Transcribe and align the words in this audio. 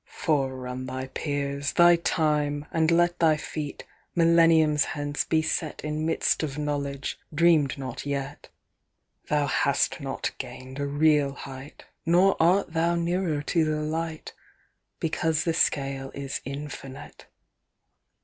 "Forerun 0.07 0.87
thy 0.87 1.09
peers, 1.09 1.73
thy 1.73 1.95
time, 1.95 2.65
and 2.71 2.89
let 2.89 3.19
Thy 3.19 3.37
feet, 3.37 3.83
millenniums 4.15 4.83
hence, 4.97 5.23
be 5.23 5.43
set 5.43 5.83
In 5.83 6.07
midst 6.07 6.41
of 6.41 6.57
knowledge, 6.57 7.19
dream'd 7.31 7.77
not 7.77 8.03
yet. 8.03 8.49
"Thou 9.29 9.45
hast 9.45 9.99
not 10.01 10.31
gain'd 10.39 10.79
a 10.79 10.87
real 10.87 11.33
height, 11.33 11.85
Nor 12.03 12.35
art 12.39 12.73
thou 12.73 12.95
nearer 12.95 13.43
to 13.43 13.63
the 13.63 13.79
light, 13.81 14.33
Because 14.99 15.43
the 15.43 15.53
scale 15.53 16.09
is 16.15 16.41
infinite. 16.45 17.27